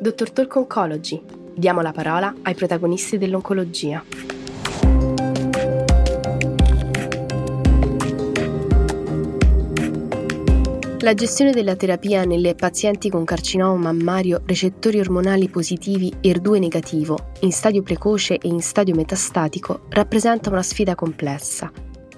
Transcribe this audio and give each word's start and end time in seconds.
Dottor 0.00 0.30
Talk 0.30 0.54
Oncology. 0.54 1.20
Diamo 1.56 1.80
la 1.80 1.90
parola 1.90 2.32
ai 2.42 2.54
protagonisti 2.54 3.18
dell'oncologia. 3.18 4.04
La 11.00 11.14
gestione 11.14 11.50
della 11.50 11.74
terapia 11.74 12.24
nelle 12.24 12.54
pazienti 12.54 13.10
con 13.10 13.24
carcinoma 13.24 13.92
mammario 13.92 14.42
recettori 14.46 15.00
ormonali 15.00 15.48
positivi 15.48 16.14
ER2 16.22 16.60
negativo, 16.60 17.32
in 17.40 17.50
stadio 17.50 17.82
precoce 17.82 18.38
e 18.38 18.46
in 18.46 18.60
stadio 18.60 18.94
metastatico, 18.94 19.86
rappresenta 19.88 20.48
una 20.48 20.62
sfida 20.62 20.94
complessa. 20.94 21.72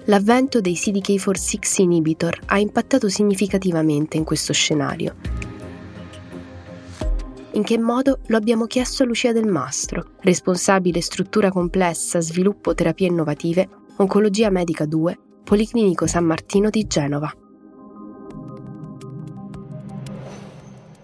L'avvento 0.05 0.61
dei 0.61 0.73
CDK4-6 0.73 1.81
inhibitor 1.81 2.39
ha 2.45 2.59
impattato 2.59 3.09
significativamente 3.09 4.17
in 4.17 4.23
questo 4.23 4.53
scenario. 4.53 5.49
In 7.53 7.63
che 7.63 7.77
modo 7.77 8.19
lo 8.27 8.37
abbiamo 8.37 8.65
chiesto 8.65 9.03
a 9.03 9.05
Lucia 9.05 9.33
Del 9.33 9.45
Mastro, 9.45 10.11
responsabile 10.21 11.01
struttura 11.01 11.51
complessa, 11.51 12.21
sviluppo 12.21 12.73
terapie 12.73 13.07
innovative, 13.07 13.67
Oncologia 13.97 14.49
Medica 14.49 14.85
2, 14.85 15.19
Policlinico 15.43 16.07
San 16.07 16.23
Martino 16.23 16.69
di 16.69 16.87
Genova. 16.87 17.35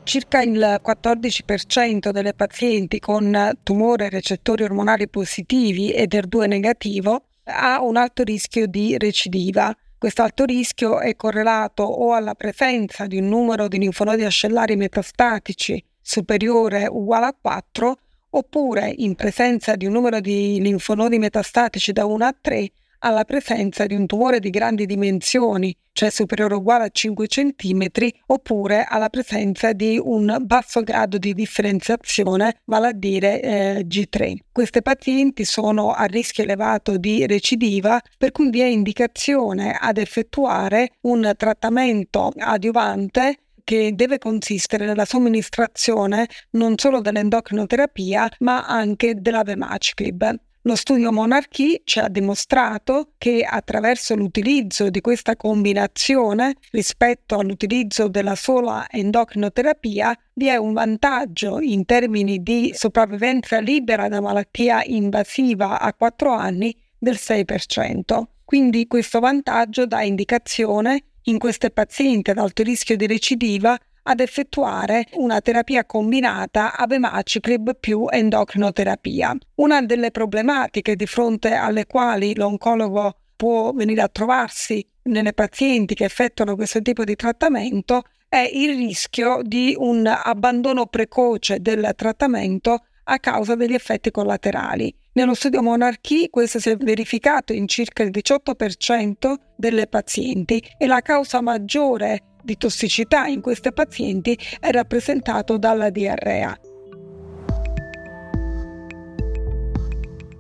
circa 0.04 0.42
il 0.42 0.80
14% 0.82 2.12
delle 2.12 2.34
pazienti 2.34 2.98
con 2.98 3.52
tumore 3.62 4.08
recettori 4.10 4.64
ormonali 4.64 5.10
positivi 5.10 5.92
ed 5.92 6.14
ER2 6.14 6.48
negativo 6.48 7.26
ha 7.44 7.82
un 7.82 7.98
alto 7.98 8.24
rischio 8.24 8.68
di 8.68 8.98
recidiva. 8.98 9.76
Questo 9.98 10.22
alto 10.22 10.46
rischio 10.46 11.02
è 11.02 11.14
correlato 11.18 11.84
o 11.84 12.14
alla 12.14 12.36
presenza 12.36 13.06
di 13.06 13.18
un 13.18 13.28
numero 13.28 13.68
di 13.68 13.80
linfonodi 13.80 14.24
ascellari 14.24 14.78
metastatici 14.78 15.84
superiore 16.08 16.88
o 16.88 17.00
uguale 17.00 17.26
a 17.26 17.36
4 17.40 17.98
oppure 18.30 18.94
in 18.96 19.16
presenza 19.16 19.76
di 19.76 19.86
un 19.86 19.92
numero 19.92 20.22
di 20.22 20.62
linfonodi 20.62 21.20
metastatici 21.20 21.92
da 21.92 22.06
1 22.06 22.26
a 22.26 22.36
3 22.40 22.72
alla 23.00 23.26
presenza 23.26 23.86
di 23.86 23.94
un 23.94 24.06
tumore 24.08 24.40
di 24.40 24.50
grandi 24.50 24.86
dimensioni, 24.88 25.76
cioè 25.92 26.10
superiore 26.10 26.56
o 26.56 26.58
uguale 26.58 26.86
a 26.86 26.90
5 26.90 27.28
cm, 27.28 27.88
oppure 28.28 28.86
alla 28.88 29.10
presenza 29.10 29.72
di 29.74 30.00
un 30.02 30.36
basso 30.42 30.82
grado 30.82 31.20
di 31.20 31.34
differenziazione, 31.36 32.62
vale 32.66 32.88
a 32.88 32.94
dire 32.94 33.42
eh, 33.42 33.86
G3. 33.86 34.38
Queste 34.52 34.82
pazienti 34.82 35.46
sono 35.46 35.92
a 35.92 36.06
rischio 36.06 36.44
elevato 36.44 36.98
di 36.98 37.28
recidiva, 37.28 38.02
per 38.18 38.32
cui 38.32 38.50
vi 38.50 38.62
è 38.62 38.66
indicazione 38.66 39.78
ad 39.80 39.98
effettuare 39.98 40.94
un 41.02 41.32
trattamento 41.38 42.32
adiuvante 42.36 43.42
che 43.68 43.92
deve 43.94 44.18
consistere 44.18 44.86
nella 44.86 45.04
somministrazione 45.04 46.30
non 46.52 46.78
solo 46.78 47.02
dell'endocrinoterapia 47.02 48.30
ma 48.40 48.66
anche 48.66 49.16
della 49.20 49.44
Vemaciclib. 49.44 50.40
Lo 50.62 50.76
studio 50.78 51.12
Monarchy 51.12 51.82
ci 51.84 52.00
ha 52.00 52.08
dimostrato 52.08 53.12
che 53.18 53.44
attraverso 53.44 54.16
l'utilizzo 54.16 54.90
di 54.90 55.02
questa 55.02 55.36
combinazione 55.36 56.56
rispetto 56.72 57.40
all'utilizzo 57.40 58.08
della 58.08 58.36
sola 58.36 58.88
endocrinoterapia 58.90 60.18
vi 60.36 60.48
è 60.48 60.56
un 60.56 60.72
vantaggio 60.72 61.60
in 61.60 61.84
termini 61.84 62.42
di 62.42 62.72
sopravvivenza 62.74 63.60
libera 63.60 64.08
da 64.08 64.22
malattia 64.22 64.82
invasiva 64.86 65.82
a 65.82 65.94
4 65.94 66.32
anni 66.32 66.74
del 66.98 67.16
6%. 67.16 68.24
Quindi 68.46 68.88
questo 68.88 69.20
vantaggio 69.20 69.86
dà 69.86 70.04
indicazione 70.04 71.07
in 71.28 71.38
queste 71.38 71.72
pazienti 71.72 72.32
ad 72.32 72.38
alto 72.38 72.64
rischio 72.64 72.96
di 72.96 73.08
recidiva 73.08 73.78
ad 74.04 74.20
effettuare 74.22 75.08
una 75.14 75.42
terapia 75.42 75.86
combinata 75.86 76.76
Avemaciclib 76.78 77.78
più 77.78 78.08
endocrinoterapia. 78.10 79.36
Una 79.56 79.82
delle 79.82 80.12
problematiche 80.12 80.96
di 80.96 81.06
fronte 81.06 81.54
alle 81.54 81.86
quali 81.86 82.34
l'oncologo 82.36 83.16
può 83.36 83.74
venire 83.74 84.02
a 84.02 84.08
trovarsi 84.08 84.86
nelle 85.04 85.34
pazienti 85.34 85.94
che 85.94 86.06
effettuano 86.06 86.56
questo 86.56 86.82
tipo 86.82 87.04
di 87.04 87.16
trattamento 87.16 88.04
è 88.30 88.50
il 88.52 88.76
rischio 88.76 89.42
di 89.42 89.76
un 89.78 90.06
abbandono 90.06 90.88
precoce 90.88 91.60
del 91.60 91.94
trattamento 91.96 92.86
a 93.10 93.20
causa 93.20 93.56
degli 93.56 93.74
effetti 93.74 94.12
collaterali. 94.12 94.94
Nello 95.14 95.34
studio 95.34 95.62
Monarchy 95.62 96.30
questo 96.30 96.60
si 96.60 96.70
è 96.70 96.78
verificato 96.78 97.54
in 97.54 97.68
circa 97.68 98.04
il 98.04 98.12
18% 98.12 99.34
delle 99.56 99.88
pazienti 99.88 100.64
e 100.78 100.86
la 100.86 101.02
causa 101.02 101.42
maggiore 101.42 102.36
di 102.44 102.56
tossicità 102.58 103.26
in 103.26 103.42
queste 103.42 103.72
pazienti 103.72 104.38
è 104.60 104.70
rappresentato 104.72 105.58
dalla 105.58 105.90
diarrea. 105.90 106.58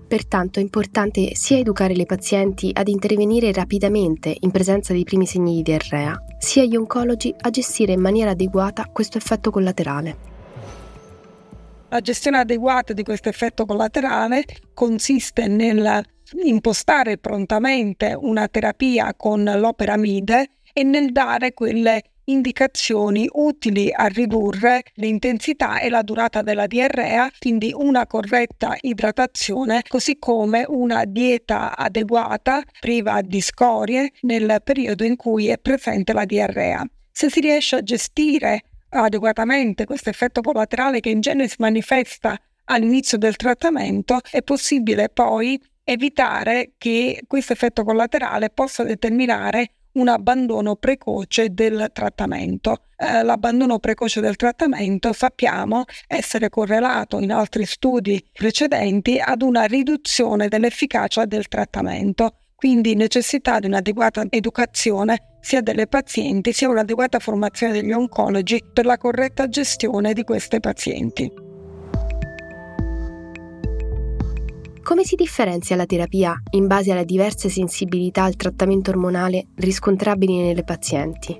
Pertanto 0.07 0.59
è 0.59 0.61
importante 0.61 1.35
sia 1.35 1.57
educare 1.57 1.93
le 1.93 2.05
pazienti 2.05 2.69
ad 2.71 2.87
intervenire 2.87 3.51
rapidamente 3.51 4.33
in 4.39 4.51
presenza 4.51 4.93
dei 4.93 5.03
primi 5.03 5.25
segni 5.25 5.55
di 5.55 5.63
diarrea, 5.63 6.15
sia 6.37 6.63
gli 6.63 6.77
oncologi 6.77 7.33
a 7.37 7.49
gestire 7.49 7.91
in 7.91 7.99
maniera 7.99 8.31
adeguata 8.31 8.85
questo 8.85 9.17
effetto 9.17 9.51
collaterale. 9.51 10.26
La 11.89 12.01
gestione 12.01 12.39
adeguata 12.39 12.91
di 12.91 13.03
questo 13.03 13.29
effetto 13.29 13.65
collaterale 13.65 14.43
consiste 14.73 15.47
nel 15.47 16.03
impostare 16.43 17.17
prontamente 17.17 18.13
una 18.13 18.49
terapia 18.49 19.13
con 19.15 19.43
l'operamide 19.43 20.57
e 20.73 20.83
nel 20.83 21.13
dare 21.13 21.53
quelle 21.53 22.03
indicazioni 22.25 23.25
utili 23.31 23.89
a 23.89 24.07
ridurre 24.07 24.83
l'intensità 24.95 25.79
e 25.79 25.89
la 25.89 26.01
durata 26.01 26.41
della 26.41 26.67
diarrea, 26.67 27.31
quindi 27.39 27.71
una 27.73 28.05
corretta 28.05 28.75
idratazione, 28.81 29.81
così 29.87 30.17
come 30.19 30.65
una 30.67 31.05
dieta 31.05 31.73
adeguata, 31.75 32.61
priva 32.81 33.21
di 33.21 33.39
scorie, 33.39 34.11
nel 34.23 34.59
periodo 34.61 35.05
in 35.05 35.15
cui 35.15 35.47
è 35.47 35.57
presente 35.57 36.11
la 36.11 36.25
diarrea. 36.25 36.85
Se 37.11 37.29
si 37.29 37.39
riesce 37.39 37.77
a 37.77 37.81
gestire 37.81 38.63
adeguatamente 38.89 39.85
questo 39.85 40.09
effetto 40.09 40.41
collaterale 40.41 40.99
che 40.99 41.09
in 41.09 41.21
genere 41.21 41.47
si 41.47 41.57
manifesta 41.59 42.39
all'inizio 42.65 43.17
del 43.17 43.35
trattamento, 43.35 44.19
è 44.29 44.41
possibile 44.41 45.09
poi 45.09 45.61
evitare 45.83 46.73
che 46.77 47.23
questo 47.27 47.53
effetto 47.53 47.83
collaterale 47.83 48.49
possa 48.49 48.83
determinare 48.83 49.71
un 49.93 50.09
abbandono 50.09 50.75
precoce 50.75 51.53
del 51.53 51.89
trattamento. 51.91 52.83
Eh, 52.97 53.23
l'abbandono 53.23 53.79
precoce 53.79 54.21
del 54.21 54.35
trattamento 54.35 55.13
sappiamo 55.13 55.85
essere 56.07 56.49
correlato 56.49 57.19
in 57.19 57.31
altri 57.31 57.65
studi 57.65 58.23
precedenti 58.33 59.19
ad 59.19 59.41
una 59.41 59.63
riduzione 59.63 60.47
dell'efficacia 60.47 61.25
del 61.25 61.47
trattamento, 61.47 62.39
quindi 62.55 62.95
necessità 62.95 63.59
di 63.59 63.67
un'adeguata 63.67 64.25
educazione 64.29 65.36
sia 65.47 65.61
delle 65.61 65.87
pazienti 65.87 66.51
sia 66.51 66.67
un'adeguata 66.67 67.19
formazione 67.19 67.71
degli 67.71 67.93
oncologi 67.93 68.61
per 68.73 68.85
la 68.85 68.97
corretta 68.97 69.47
gestione 69.47 70.11
di 70.11 70.25
queste 70.25 70.59
pazienti. 70.59 71.31
Come 74.83 75.05
si 75.05 75.15
differenzia 75.15 75.77
la 75.77 75.85
terapia 75.85 76.35
in 76.49 76.67
base 76.67 76.91
alle 76.91 77.05
diverse 77.05 77.47
sensibilità 77.47 78.23
al 78.23 78.35
trattamento 78.35 78.89
ormonale 78.89 79.47
riscontrabili 79.55 80.35
nelle 80.35 80.65
pazienti? 80.65 81.39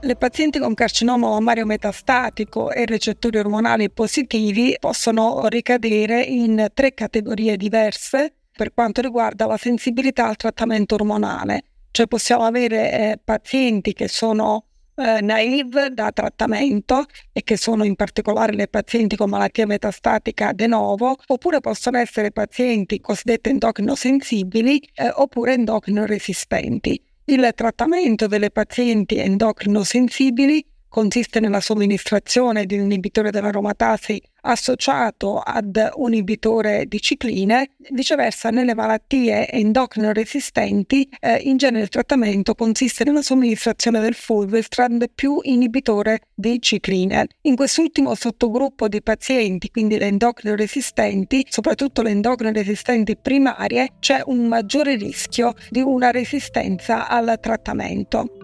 Le 0.00 0.14
pazienti 0.14 0.60
con 0.60 0.74
carcinoma 0.74 1.30
mammario 1.30 1.66
metastatico 1.66 2.70
e 2.70 2.86
recettori 2.86 3.38
ormonali 3.38 3.90
positivi 3.90 4.76
possono 4.78 5.48
ricadere 5.48 6.22
in 6.22 6.68
tre 6.74 6.94
categorie 6.94 7.56
diverse 7.56 8.34
per 8.56 8.72
quanto 8.72 9.00
riguarda 9.00 9.46
la 9.46 9.56
sensibilità 9.56 10.28
al 10.28 10.36
trattamento 10.36 10.94
ormonale. 10.94 11.64
Cioè 11.94 12.08
possiamo 12.08 12.42
avere 12.42 12.90
eh, 12.90 13.20
pazienti 13.22 13.92
che 13.92 14.08
sono 14.08 14.64
eh, 14.96 15.20
naive 15.20 15.90
da 15.90 16.10
trattamento 16.10 17.04
e 17.32 17.44
che 17.44 17.56
sono 17.56 17.84
in 17.84 17.94
particolare 17.94 18.52
le 18.52 18.66
pazienti 18.66 19.14
con 19.14 19.30
malattia 19.30 19.64
metastatica 19.64 20.50
de 20.52 20.66
novo, 20.66 21.14
oppure 21.24 21.60
possono 21.60 21.98
essere 21.98 22.32
pazienti 22.32 22.98
cosiddette 22.98 23.50
endocrino 23.50 23.94
sensibili 23.94 24.80
eh, 24.92 25.08
oppure 25.14 25.52
endocrino 25.52 26.04
resistenti. 26.04 27.00
Il 27.26 27.48
trattamento 27.54 28.26
delle 28.26 28.50
pazienti 28.50 29.16
endocrino 29.18 29.84
sensibili 29.84 30.66
consiste 30.94 31.40
nella 31.40 31.58
somministrazione 31.58 32.66
di 32.66 32.76
un 32.76 32.84
inibitore 32.84 33.32
dell'aromatasi 33.32 34.22
associato 34.42 35.40
ad 35.40 35.90
un 35.96 36.12
inibitore 36.12 36.86
di 36.86 37.00
cicline. 37.00 37.70
Viceversa, 37.90 38.50
nelle 38.50 38.76
malattie 38.76 39.50
endocrino 39.50 40.12
resistenti, 40.12 41.08
eh, 41.18 41.34
in 41.38 41.56
genere 41.56 41.82
il 41.82 41.88
trattamento 41.88 42.54
consiste 42.54 43.02
nella 43.02 43.22
somministrazione 43.22 43.98
del 43.98 44.14
fulvestrand 44.14 45.10
più 45.12 45.40
inibitore 45.42 46.28
di 46.32 46.62
cicline. 46.62 47.26
In 47.40 47.56
quest'ultimo 47.56 48.14
sottogruppo 48.14 48.86
di 48.86 49.02
pazienti, 49.02 49.72
quindi 49.72 49.98
le 49.98 50.06
endocrino 50.06 50.54
resistenti, 50.54 51.44
soprattutto 51.48 52.02
le 52.02 52.10
endocrino 52.10 52.52
resistenti 52.52 53.16
primarie, 53.16 53.94
c'è 53.98 54.22
un 54.26 54.46
maggiore 54.46 54.94
rischio 54.94 55.54
di 55.70 55.80
una 55.80 56.12
resistenza 56.12 57.08
al 57.08 57.36
trattamento. 57.40 58.43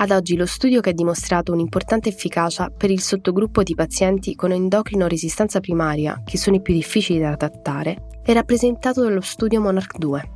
Ad 0.00 0.12
oggi 0.12 0.36
lo 0.36 0.46
studio 0.46 0.80
che 0.80 0.90
ha 0.90 0.92
dimostrato 0.92 1.52
un'importante 1.52 2.08
efficacia 2.08 2.70
per 2.70 2.88
il 2.88 3.00
sottogruppo 3.00 3.64
di 3.64 3.74
pazienti 3.74 4.36
con 4.36 4.52
endocrino 4.52 5.08
resistenza 5.08 5.58
primaria, 5.58 6.22
che 6.24 6.38
sono 6.38 6.54
i 6.54 6.62
più 6.62 6.72
difficili 6.72 7.18
da 7.18 7.34
trattare, 7.34 8.06
è 8.22 8.32
rappresentato 8.32 9.02
dallo 9.02 9.20
studio 9.20 9.60
Monarch 9.60 9.98
2. 9.98 10.30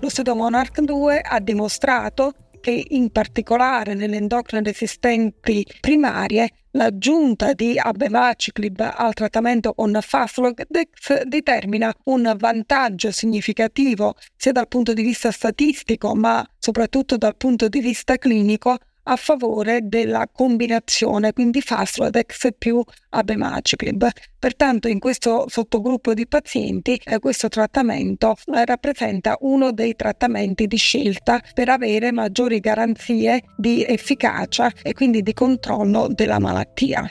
Lo 0.00 0.08
studio 0.10 0.34
Monarch 0.34 0.82
2 0.82 1.18
ha 1.18 1.40
dimostrato 1.40 2.34
che 2.60 2.84
in 2.90 3.10
particolare 3.10 3.94
nelle 3.94 4.16
endocrine 4.16 4.62
resistenti 4.62 5.66
primarie 5.80 6.50
l'aggiunta 6.74 7.52
di 7.52 7.78
abemaciclib 7.78 8.80
al 8.80 9.14
trattamento 9.14 9.74
con 9.74 9.96
Faslodex 10.00 11.22
determina 11.24 11.94
un 12.04 12.34
vantaggio 12.38 13.10
significativo 13.10 14.14
sia 14.36 14.52
dal 14.52 14.68
punto 14.68 14.92
di 14.92 15.02
vista 15.02 15.30
statistico 15.30 16.14
ma 16.14 16.46
soprattutto 16.58 17.16
dal 17.16 17.36
punto 17.36 17.68
di 17.68 17.80
vista 17.80 18.16
clinico 18.16 18.78
a 19.04 19.16
favore 19.16 19.80
della 19.82 20.28
combinazione, 20.30 21.32
quindi 21.32 21.60
Faslodex 21.60 22.50
più 22.56 22.82
Abemaciclib. 23.10 24.08
Pertanto 24.38 24.88
in 24.88 24.98
questo 24.98 25.46
sottogruppo 25.48 26.14
di 26.14 26.26
pazienti 26.26 27.00
eh, 27.04 27.18
questo 27.18 27.48
trattamento 27.48 28.34
eh, 28.54 28.64
rappresenta 28.64 29.36
uno 29.40 29.72
dei 29.72 29.94
trattamenti 29.96 30.66
di 30.66 30.76
scelta 30.76 31.40
per 31.54 31.68
avere 31.68 32.12
maggiori 32.12 32.60
garanzie 32.60 33.42
di 33.56 33.84
efficacia 33.84 34.70
e 34.82 34.92
quindi 34.92 35.22
di 35.22 35.32
controllo 35.32 36.08
della 36.08 36.38
malattia. 36.38 37.10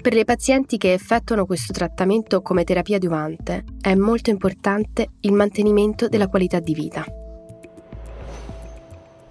Per 0.00 0.14
le 0.14 0.24
pazienti 0.24 0.78
che 0.78 0.94
effettuano 0.94 1.44
questo 1.44 1.74
trattamento 1.74 2.40
come 2.40 2.64
terapia 2.64 2.96
adiuvante 2.96 3.64
è 3.82 3.94
molto 3.94 4.30
importante 4.30 5.08
il 5.20 5.32
mantenimento 5.32 6.08
della 6.08 6.28
qualità 6.28 6.58
di 6.58 6.72
vita 6.72 7.04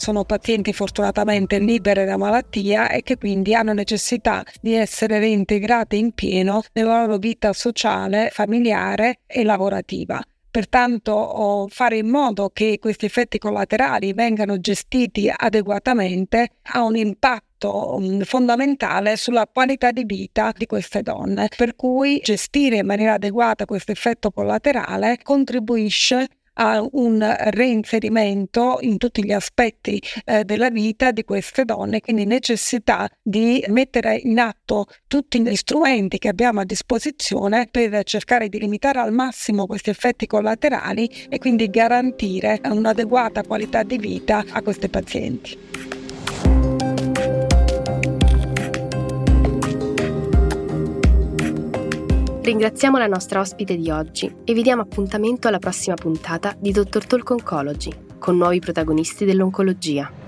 sono 0.09 0.25
pazienti 0.25 0.73
fortunatamente 0.73 1.59
libere 1.59 2.03
da 2.03 2.17
malattia 2.17 2.89
e 2.89 3.03
che 3.03 3.17
quindi 3.17 3.53
hanno 3.53 3.73
necessità 3.73 4.43
di 4.59 4.73
essere 4.73 5.19
reintegrate 5.19 5.97
in 5.97 6.13
pieno 6.13 6.63
nella 6.73 7.01
loro 7.01 7.17
vita 7.17 7.53
sociale, 7.53 8.29
familiare 8.31 9.19
e 9.27 9.43
lavorativa. 9.43 10.19
Pertanto 10.49 11.67
fare 11.69 11.97
in 11.97 12.09
modo 12.09 12.49
che 12.51 12.79
questi 12.81 13.05
effetti 13.05 13.37
collaterali 13.37 14.13
vengano 14.13 14.59
gestiti 14.59 15.31
adeguatamente 15.31 16.53
ha 16.71 16.83
un 16.83 16.95
impatto 16.95 17.99
mm, 18.01 18.21
fondamentale 18.21 19.15
sulla 19.15 19.45
qualità 19.45 19.91
di 19.91 20.05
vita 20.05 20.51
di 20.57 20.65
queste 20.65 21.03
donne, 21.03 21.49
per 21.55 21.75
cui 21.75 22.19
gestire 22.23 22.77
in 22.77 22.87
maniera 22.87 23.13
adeguata 23.13 23.65
questo 23.65 23.91
effetto 23.91 24.31
collaterale 24.31 25.19
contribuisce 25.21 26.29
a 26.61 26.85
un 26.91 27.35
reinserimento 27.51 28.77
in 28.81 28.97
tutti 28.97 29.23
gli 29.23 29.31
aspetti 29.31 30.01
eh, 30.25 30.43
della 30.43 30.69
vita 30.69 31.11
di 31.11 31.23
queste 31.23 31.63
donne, 31.65 32.01
quindi 32.01 32.25
necessità 32.25 33.09
di 33.21 33.63
mettere 33.69 34.19
in 34.23 34.39
atto 34.39 34.85
tutti 35.07 35.41
gli 35.41 35.55
strumenti 35.55 36.17
che 36.17 36.27
abbiamo 36.27 36.59
a 36.59 36.65
disposizione 36.65 37.67
per 37.71 38.03
cercare 38.03 38.49
di 38.49 38.59
limitare 38.59 38.99
al 38.99 39.13
massimo 39.13 39.65
questi 39.65 39.89
effetti 39.89 40.27
collaterali 40.27 41.27
e 41.29 41.37
quindi 41.39 41.69
garantire 41.69 42.59
un'adeguata 42.63 43.43
qualità 43.43 43.83
di 43.83 43.97
vita 43.97 44.43
a 44.51 44.61
queste 44.61 44.89
pazienti. 44.89 45.88
Ringraziamo 52.49 52.97
la 52.97 53.05
nostra 53.05 53.41
ospite 53.41 53.77
di 53.77 53.91
oggi 53.91 54.37
e 54.43 54.53
vi 54.53 54.63
diamo 54.63 54.81
appuntamento 54.81 55.47
alla 55.47 55.59
prossima 55.59 55.93
puntata 55.93 56.55
di 56.57 56.71
Dr. 56.71 57.05
Talk 57.05 57.29
Oncology 57.29 57.91
con 58.17 58.37
nuovi 58.37 58.57
protagonisti 58.59 59.23
dell'oncologia. 59.23 60.18